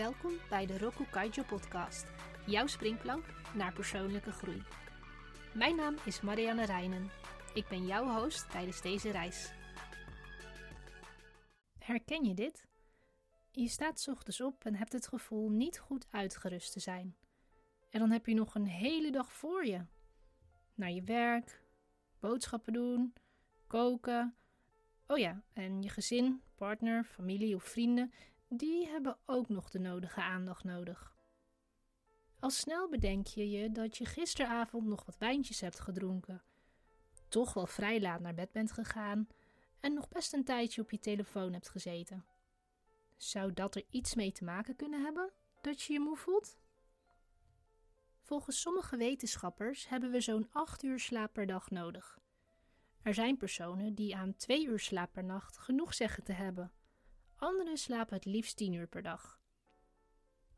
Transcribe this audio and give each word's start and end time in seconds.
Welkom 0.00 0.32
bij 0.48 0.66
de 0.66 0.78
Roku 0.78 1.04
Kaijo 1.04 1.42
podcast, 1.42 2.06
jouw 2.46 2.66
springplank 2.66 3.24
naar 3.54 3.72
persoonlijke 3.72 4.32
groei. 4.32 4.62
Mijn 5.54 5.76
naam 5.76 5.96
is 6.04 6.20
Marianne 6.20 6.64
Reinen. 6.64 7.10
Ik 7.54 7.68
ben 7.68 7.86
jouw 7.86 8.20
host 8.20 8.50
tijdens 8.50 8.82
deze 8.82 9.10
reis. 9.10 9.52
Herken 11.78 12.24
je 12.24 12.34
dit? 12.34 12.66
Je 13.50 13.68
staat 13.68 14.08
ochtends 14.10 14.40
op 14.40 14.64
en 14.64 14.74
hebt 14.74 14.92
het 14.92 15.06
gevoel 15.06 15.50
niet 15.50 15.78
goed 15.78 16.06
uitgerust 16.10 16.72
te 16.72 16.80
zijn. 16.80 17.16
En 17.90 18.00
dan 18.00 18.10
heb 18.10 18.26
je 18.26 18.34
nog 18.34 18.54
een 18.54 18.66
hele 18.66 19.10
dag 19.10 19.32
voor 19.32 19.66
je. 19.66 19.84
Naar 20.74 20.90
je 20.90 21.02
werk, 21.02 21.62
boodschappen 22.20 22.72
doen, 22.72 23.12
koken. 23.66 24.34
Oh 25.06 25.18
ja, 25.18 25.42
en 25.52 25.82
je 25.82 25.88
gezin, 25.88 26.42
partner, 26.54 27.04
familie 27.04 27.54
of 27.54 27.64
vrienden 27.64 28.12
die 28.52 28.86
hebben 28.86 29.18
ook 29.26 29.48
nog 29.48 29.70
de 29.70 29.78
nodige 29.78 30.22
aandacht 30.22 30.64
nodig. 30.64 31.14
Al 32.38 32.50
snel 32.50 32.88
bedenk 32.88 33.26
je 33.26 33.50
je 33.50 33.70
dat 33.70 33.96
je 33.96 34.04
gisteravond 34.04 34.86
nog 34.86 35.04
wat 35.04 35.18
wijntjes 35.18 35.60
hebt 35.60 35.80
gedronken, 35.80 36.42
toch 37.28 37.52
wel 37.52 37.66
vrij 37.66 38.00
laat 38.00 38.20
naar 38.20 38.34
bed 38.34 38.52
bent 38.52 38.72
gegaan 38.72 39.28
en 39.80 39.94
nog 39.94 40.08
best 40.08 40.32
een 40.32 40.44
tijdje 40.44 40.82
op 40.82 40.90
je 40.90 40.98
telefoon 40.98 41.52
hebt 41.52 41.68
gezeten. 41.68 42.24
Zou 43.16 43.52
dat 43.52 43.74
er 43.74 43.84
iets 43.90 44.14
mee 44.14 44.32
te 44.32 44.44
maken 44.44 44.76
kunnen 44.76 45.02
hebben 45.02 45.32
dat 45.60 45.82
je 45.82 45.92
je 45.92 46.00
moe 46.00 46.16
voelt? 46.16 46.58
Volgens 48.20 48.60
sommige 48.60 48.96
wetenschappers 48.96 49.88
hebben 49.88 50.10
we 50.10 50.20
zo'n 50.20 50.48
8 50.52 50.82
uur 50.82 51.00
slaap 51.00 51.32
per 51.32 51.46
dag 51.46 51.70
nodig. 51.70 52.18
Er 53.02 53.14
zijn 53.14 53.36
personen 53.36 53.94
die 53.94 54.16
aan 54.16 54.36
2 54.36 54.66
uur 54.66 54.78
slaap 54.78 55.12
per 55.12 55.24
nacht 55.24 55.58
genoeg 55.58 55.94
zeggen 55.94 56.24
te 56.24 56.32
hebben. 56.32 56.72
Anderen 57.40 57.76
slapen 57.76 58.14
het 58.14 58.24
liefst 58.24 58.56
10 58.56 58.72
uur 58.72 58.86
per 58.86 59.02
dag. 59.02 59.40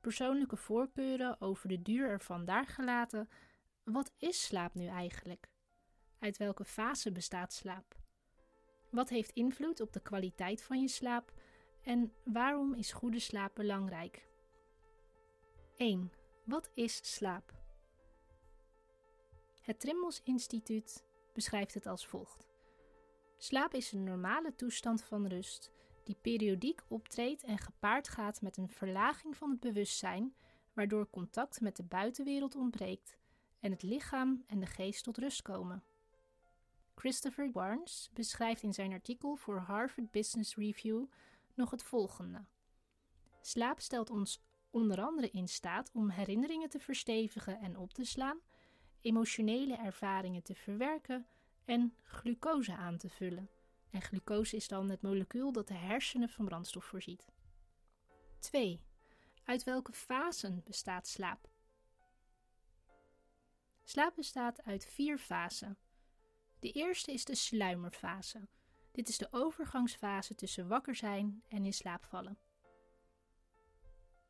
Persoonlijke 0.00 0.56
voorkeuren 0.56 1.41
over 1.41 1.69
de 1.69 1.83
duur 1.83 2.08
ervan 2.08 2.44
daar 2.44 2.66
gelaten. 2.66 3.28
Wat 3.84 4.12
is 4.19 4.44
slaap 4.44 4.74
nu 4.74 4.86
eigenlijk? 4.86 5.50
Uit 6.19 6.36
welke 6.36 6.64
fase 6.64 7.12
bestaat 7.12 7.52
slaap? 7.52 7.97
Wat 8.91 9.08
heeft 9.08 9.30
invloed 9.30 9.80
op 9.80 9.92
de 9.92 10.00
kwaliteit 10.00 10.62
van 10.62 10.80
je 10.80 10.89
slaap? 10.89 11.33
En 11.83 12.12
waarom 12.24 12.74
is 12.74 12.92
goede 12.92 13.20
slaap 13.20 13.55
belangrijk? 13.55 14.28
1. 15.77 16.12
Wat 16.44 16.70
is 16.74 17.14
slaap? 17.14 17.52
Het 19.61 19.80
Trimbos 19.80 20.20
Instituut 20.24 21.05
beschrijft 21.33 21.74
het 21.74 21.86
als 21.86 22.06
volgt. 22.06 22.48
Slaap 23.36 23.74
is 23.74 23.92
een 23.92 24.05
normale 24.05 24.55
toestand 24.55 25.05
van 25.05 25.27
rust 25.27 25.72
die 26.06 26.17
periodiek 26.20 26.83
optreedt 26.89 27.42
en 27.42 27.58
gepaard 27.58 28.08
gaat 28.08 28.42
met 28.42 28.56
een 28.56 28.69
verlaging 28.69 29.36
van 29.36 29.50
het 29.50 29.61
bewustzijn, 29.61 30.34
waardoor 30.72 31.11
contact 31.11 31.61
met 31.61 31.77
de 31.77 31.83
buitenwereld 31.83 32.55
ontbreekt 32.55 33.17
en 33.61 33.70
het 33.70 33.83
lichaam 33.83 34.45
en 34.47 34.61
de 34.61 34.67
geest 34.67 35.05
tot 35.05 35.19
rust 35.19 35.42
komen. 35.42 35.83
Christopher 36.95 37.50
Barnes 37.50 38.11
beschrijft 38.12 38.62
in 38.62 38.73
zijn 38.73 38.92
artikel 38.92 39.36
voor 39.36 39.58
Harvard 39.58 40.11
Business 40.11 40.56
Review 40.56 41.05
nog 41.55 41.70
het 41.70 41.83
volgende. 41.83 42.45
Slaap 43.41 43.80
stelt 43.80 44.11
ons 44.11 44.42
onder 44.70 45.00
andere 45.00 45.30
in 45.30 45.48
staat 45.48 45.91
om 45.92 46.11
herinneringen 46.11 46.69
te 46.69 46.78
verstevigen 46.78 47.61
en 47.61 47.77
op 47.77 47.92
te 47.92 48.05
slaan, 48.05 48.41
emotionele 49.00 49.75
ervaringen 49.77 50.42
te 50.42 50.55
verwerken 50.55 51.27
en 51.64 51.95
glucose 52.03 52.77
aan 52.77 52.97
te 52.97 53.08
vullen 53.08 53.48
en 53.93 54.03
glucose 54.03 54.57
is 54.57 54.69
dan 54.69 54.91
het 54.91 55.03
molecuul 55.03 55.53
dat 55.53 55.69
de 55.69 55.75
hersenen 55.75 56.29
van 56.29 56.45
brandstof 56.45 56.85
voorziet. 56.85 57.27
2. 58.39 58.80
Uit 59.45 59.64
welke 59.64 59.92
fasen 59.92 60.63
bestaat 60.64 61.07
slaap? 61.07 61.51
Slaap 63.85 64.14
bestaat 64.14 64.63
uit 64.63 64.86
vier 64.86 65.19
fasen. 65.19 65.79
De 66.58 66.70
eerste 66.70 67.13
is 67.13 67.25
de 67.25 67.35
sluimerfase. 67.35 68.48
Dit 68.92 69.08
is 69.08 69.19
de 69.19 69.29
overgangsfase 69.31 70.35
tussen 70.35 70.69
wakker 70.69 70.95
zijn 70.95 71.42
en 71.48 71.64
in 71.64 71.73
slaap 71.73 72.05
vallen. 72.05 72.39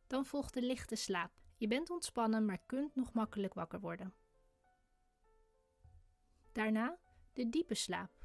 Dan 0.06 0.27
volgt 0.27 0.55
de 0.55 0.62
lichte 0.62 0.97
slaap. 0.97 1.33
Je 1.56 1.67
bent 1.69 1.91
ontspannen, 1.91 2.45
maar 2.45 2.62
kunt 2.67 2.95
nog 2.95 3.12
makkelijk 3.12 3.55
wakker 3.55 3.81
worden. 3.81 4.15
Daarna 6.53 6.99
de 7.33 7.49
diepe 7.49 7.75
slaap. 7.75 8.22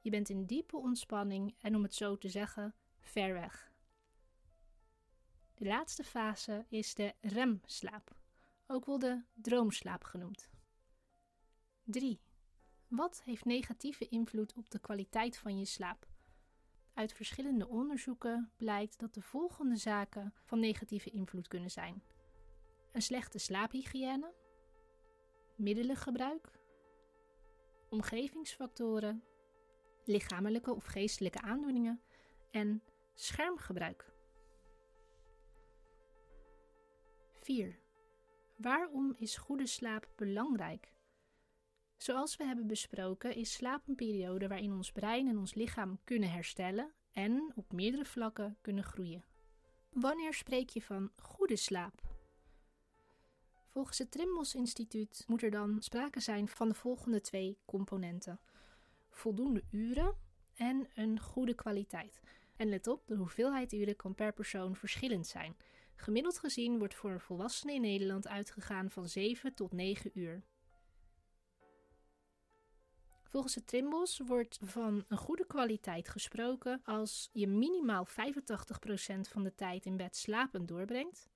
Je 0.00 0.10
bent 0.10 0.28
in 0.28 0.44
diepe 0.44 0.76
ontspanning 0.76 1.54
en 1.60 1.74
om 1.74 1.82
het 1.82 1.94
zo 1.94 2.18
te 2.18 2.28
zeggen, 2.28 2.74
ver 3.00 3.32
weg. 3.32 3.72
De 5.54 5.64
laatste 5.64 6.04
fase 6.04 6.64
is 6.68 6.94
de 6.94 7.14
remslaap, 7.20 8.16
ook 8.66 8.86
wel 8.86 8.98
de 8.98 9.22
droomslaap 9.34 10.04
genoemd. 10.04 10.50
3. 11.84 12.20
Wat 12.88 13.22
heeft 13.22 13.44
negatieve 13.44 14.08
invloed 14.08 14.54
op 14.54 14.70
de 14.70 14.78
kwaliteit 14.78 15.36
van 15.36 15.58
je 15.58 15.64
slaap? 15.64 16.06
Uit 16.94 17.12
verschillende 17.12 17.68
onderzoeken 17.68 18.52
blijkt 18.56 18.98
dat 18.98 19.14
de 19.14 19.22
volgende 19.22 19.76
zaken 19.76 20.34
van 20.44 20.60
negatieve 20.60 21.10
invloed 21.10 21.48
kunnen 21.48 21.70
zijn: 21.70 22.02
een 22.92 23.02
slechte 23.02 23.38
slaaphygiëne, 23.38 24.34
middelengebruik, 25.56 26.50
omgevingsfactoren 27.88 29.22
lichamelijke 30.08 30.74
of 30.74 30.84
geestelijke 30.84 31.40
aandoeningen 31.40 32.00
en 32.50 32.82
schermgebruik. 33.14 34.12
4. 37.32 37.78
Waarom 38.56 39.14
is 39.16 39.36
goede 39.36 39.66
slaap 39.66 40.08
belangrijk? 40.16 40.92
Zoals 41.96 42.36
we 42.36 42.44
hebben 42.44 42.66
besproken, 42.66 43.34
is 43.34 43.52
slaap 43.52 43.88
een 43.88 43.94
periode 43.94 44.48
waarin 44.48 44.72
ons 44.72 44.92
brein 44.92 45.28
en 45.28 45.38
ons 45.38 45.54
lichaam 45.54 45.98
kunnen 46.04 46.30
herstellen 46.30 46.92
en 47.12 47.52
op 47.54 47.72
meerdere 47.72 48.04
vlakken 48.04 48.58
kunnen 48.60 48.84
groeien. 48.84 49.24
Wanneer 49.90 50.34
spreek 50.34 50.68
je 50.68 50.82
van 50.82 51.10
goede 51.16 51.56
slaap? 51.56 52.02
Volgens 53.68 53.98
het 53.98 54.10
Trimbos 54.10 54.54
Instituut 54.54 55.24
moet 55.26 55.42
er 55.42 55.50
dan 55.50 55.82
sprake 55.82 56.20
zijn 56.20 56.48
van 56.48 56.68
de 56.68 56.74
volgende 56.74 57.20
twee 57.20 57.58
componenten: 57.64 58.40
voldoende 59.18 59.62
uren 59.70 60.14
en 60.54 60.88
een 60.94 61.20
goede 61.20 61.54
kwaliteit. 61.54 62.20
En 62.56 62.68
let 62.68 62.86
op, 62.86 63.06
de 63.06 63.14
hoeveelheid 63.14 63.72
uren 63.72 63.96
kan 63.96 64.14
per 64.14 64.32
persoon 64.32 64.76
verschillend 64.76 65.26
zijn. 65.26 65.56
Gemiddeld 65.94 66.38
gezien 66.38 66.78
wordt 66.78 66.94
voor 66.94 67.10
een 67.10 67.20
volwassene 67.20 67.74
in 67.74 67.80
Nederland 67.80 68.28
uitgegaan 68.28 68.90
van 68.90 69.08
7 69.08 69.54
tot 69.54 69.72
9 69.72 70.10
uur. 70.14 70.42
Volgens 73.22 73.54
het 73.54 73.66
Trimbos 73.66 74.20
wordt 74.26 74.58
van 74.62 75.04
een 75.08 75.16
goede 75.16 75.46
kwaliteit 75.46 76.08
gesproken 76.08 76.80
als 76.84 77.28
je 77.32 77.46
minimaal 77.46 78.06
85% 78.06 78.10
van 79.20 79.42
de 79.42 79.54
tijd 79.54 79.86
in 79.86 79.96
bed 79.96 80.16
slapend 80.16 80.68
doorbrengt, 80.68 81.28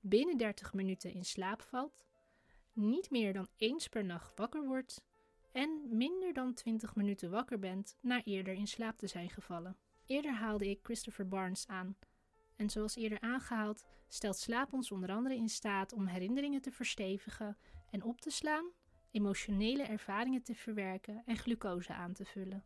binnen 0.00 0.36
30 0.36 0.72
minuten 0.72 1.12
in 1.12 1.24
slaap 1.24 1.62
valt, 1.62 2.06
niet 2.72 3.10
meer 3.10 3.32
dan 3.32 3.48
eens 3.56 3.88
per 3.88 4.04
nacht 4.04 4.36
wakker 4.36 4.66
wordt 4.66 5.04
en 5.56 5.80
minder 5.88 6.32
dan 6.32 6.54
20 6.54 6.94
minuten 6.94 7.30
wakker 7.30 7.58
bent 7.58 7.96
na 8.00 8.24
eerder 8.24 8.54
in 8.54 8.66
slaap 8.66 8.98
te 8.98 9.06
zijn 9.06 9.30
gevallen. 9.30 9.76
Eerder 10.06 10.34
haalde 10.34 10.70
ik 10.70 10.78
Christopher 10.82 11.28
Barnes 11.28 11.66
aan. 11.66 11.96
En 12.56 12.70
zoals 12.70 12.96
eerder 12.96 13.20
aangehaald, 13.20 13.86
stelt 14.08 14.36
slaap 14.36 14.72
ons 14.72 14.92
onder 14.92 15.10
andere 15.10 15.34
in 15.34 15.48
staat 15.48 15.92
om 15.92 16.06
herinneringen 16.06 16.60
te 16.60 16.72
verstevigen 16.72 17.56
en 17.90 18.02
op 18.02 18.20
te 18.20 18.30
slaan, 18.30 18.70
emotionele 19.10 19.82
ervaringen 19.82 20.42
te 20.42 20.54
verwerken 20.54 21.22
en 21.26 21.36
glucose 21.36 21.94
aan 21.94 22.12
te 22.12 22.24
vullen. 22.24 22.64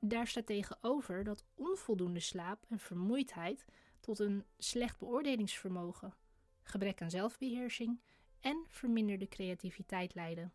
Daar 0.00 0.26
staat 0.26 0.46
tegenover 0.46 1.24
dat 1.24 1.44
onvoldoende 1.54 2.20
slaap 2.20 2.64
en 2.68 2.78
vermoeidheid 2.78 3.64
tot 4.00 4.18
een 4.18 4.44
slecht 4.58 4.98
beoordelingsvermogen, 4.98 6.14
gebrek 6.62 7.02
aan 7.02 7.10
zelfbeheersing 7.10 8.00
en 8.40 8.64
verminderde 8.68 9.28
creativiteit 9.28 10.14
leiden. 10.14 10.52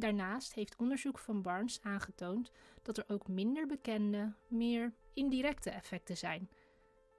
Daarnaast 0.00 0.54
heeft 0.54 0.76
onderzoek 0.76 1.18
van 1.18 1.42
Barnes 1.42 1.80
aangetoond 1.82 2.50
dat 2.82 2.98
er 2.98 3.04
ook 3.08 3.28
minder 3.28 3.66
bekende, 3.66 4.34
meer 4.48 4.94
indirecte 5.14 5.70
effecten 5.70 6.16
zijn. 6.16 6.50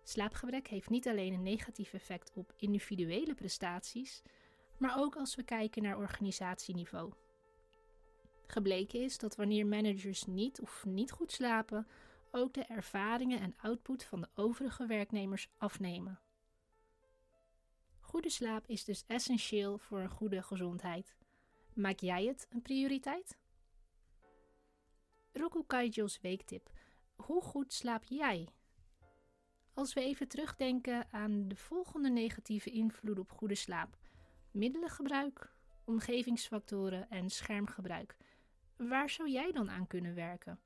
Slaapgebrek 0.03 0.67
heeft 0.67 0.89
niet 0.89 1.07
alleen 1.07 1.33
een 1.33 1.43
negatief 1.43 1.93
effect 1.93 2.31
op 2.33 2.53
individuele 2.57 3.35
prestaties, 3.35 4.21
maar 4.77 4.99
ook 4.99 5.15
als 5.15 5.35
we 5.35 5.43
kijken 5.43 5.83
naar 5.83 5.97
organisatieniveau. 5.97 7.13
Gebleken 8.47 9.01
is 9.03 9.17
dat 9.17 9.35
wanneer 9.35 9.67
managers 9.67 10.25
niet 10.25 10.61
of 10.61 10.85
niet 10.85 11.11
goed 11.11 11.31
slapen, 11.31 11.87
ook 12.31 12.53
de 12.53 12.63
ervaringen 12.63 13.39
en 13.39 13.55
output 13.57 14.03
van 14.03 14.21
de 14.21 14.29
overige 14.35 14.85
werknemers 14.85 15.49
afnemen. 15.57 16.19
Goede 17.99 18.29
slaap 18.29 18.67
is 18.67 18.83
dus 18.83 19.03
essentieel 19.07 19.77
voor 19.77 19.99
een 19.99 20.09
goede 20.09 20.43
gezondheid. 20.43 21.15
Maak 21.73 21.99
jij 21.99 22.25
het 22.25 22.47
een 22.49 22.61
prioriteit? 22.61 23.37
Roku 25.31 25.63
Kaijo's 25.67 26.19
weektip. 26.21 26.69
Hoe 27.15 27.41
goed 27.41 27.73
slaap 27.73 28.03
jij? 28.03 28.47
Als 29.73 29.93
we 29.93 30.01
even 30.01 30.27
terugdenken 30.27 31.07
aan 31.11 31.47
de 31.47 31.55
volgende 31.55 32.09
negatieve 32.09 32.69
invloeden 32.69 33.23
op 33.23 33.31
goede 33.31 33.55
slaap: 33.55 33.97
middelengebruik, 34.51 35.53
omgevingsfactoren 35.85 37.09
en 37.09 37.29
schermgebruik. 37.29 38.17
Waar 38.77 39.09
zou 39.09 39.29
jij 39.29 39.51
dan 39.51 39.69
aan 39.69 39.87
kunnen 39.87 40.15
werken? 40.15 40.59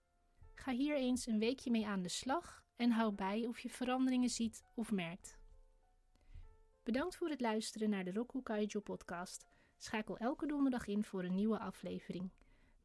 Ga 0.55 0.71
hier 0.71 0.95
eens 0.95 1.27
een 1.27 1.39
weekje 1.39 1.71
mee 1.71 1.87
aan 1.87 2.01
de 2.01 2.09
slag 2.09 2.63
en 2.75 2.91
hou 2.91 3.13
bij 3.13 3.45
of 3.47 3.59
je 3.59 3.69
veranderingen 3.69 4.29
ziet 4.29 4.63
of 4.73 4.91
merkt. 4.91 5.37
Bedankt 6.83 7.15
voor 7.15 7.29
het 7.29 7.41
luisteren 7.41 7.89
naar 7.89 8.03
de 8.03 8.11
Roku 8.11 8.41
Kaijo 8.41 8.79
podcast. 8.79 9.54
Schakel 9.77 10.17
elke 10.17 10.47
donderdag 10.47 10.87
in 10.87 11.03
voor 11.03 11.23
een 11.23 11.35
nieuwe 11.35 11.59
aflevering. 11.59 12.29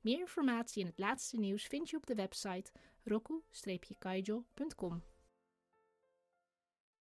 Meer 0.00 0.18
informatie 0.18 0.82
en 0.82 0.88
het 0.88 0.98
laatste 0.98 1.36
nieuws 1.36 1.66
vind 1.66 1.90
je 1.90 1.96
op 1.96 2.06
de 2.06 2.14
website 2.14 2.72
roku-kaijo.com. 3.04 5.02